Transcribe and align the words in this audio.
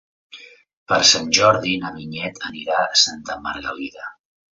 Per 0.91 0.97
Sant 1.09 1.27
Jordi 1.37 1.73
na 1.83 1.91
Vinyet 1.97 2.39
anirà 2.47 2.79
a 2.87 2.97
Santa 3.03 3.37
Margalida. 3.45 4.09